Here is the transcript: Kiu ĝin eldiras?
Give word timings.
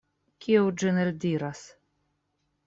Kiu 0.45 0.71
ĝin 0.83 0.97
eldiras? 1.03 1.63